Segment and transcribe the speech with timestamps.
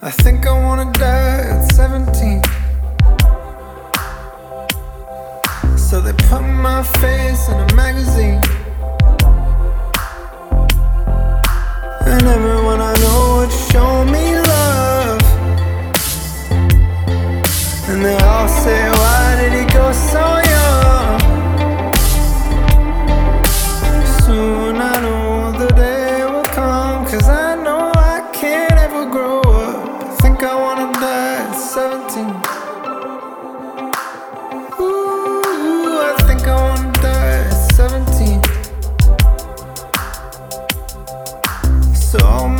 [0.00, 2.40] I think I wanna die at 17.
[5.76, 8.40] So they put my face in a magazine.
[12.06, 15.22] And everyone I know would show me love.
[17.88, 21.18] And they all say, Why did he go so young?
[24.22, 27.04] Soon I know the day will come.
[27.04, 29.27] Cause I know I can't ever grow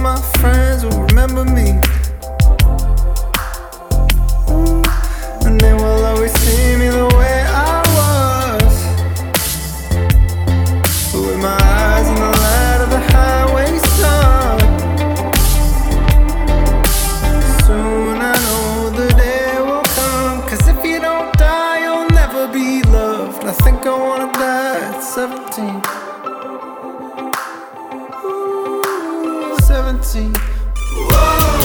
[0.08, 1.68] my friends will remember me.
[5.46, 7.38] And they will always see me the way
[7.72, 8.74] I was.
[11.12, 14.58] With my eyes in the light of the highway sun.
[17.66, 20.36] Soon I know the day will come.
[20.48, 23.44] Cause if you don't die, you'll never be loved.
[23.44, 26.07] I think I wanna die at 17.
[29.98, 31.57] Ooh, 17.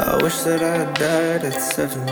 [0.00, 2.06] I wish that I had died at 17.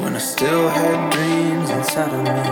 [0.00, 2.42] When I still had dreams inside of me.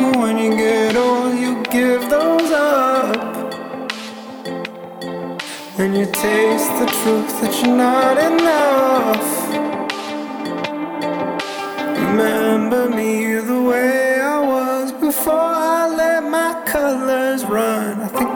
[0.00, 3.52] But when you get old, you give those up.
[5.78, 9.28] And you taste the truth that you're not enough.
[11.98, 13.91] Remember me the way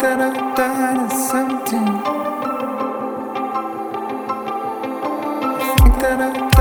[0.00, 1.88] that I've done is something.
[5.48, 6.55] I think that I've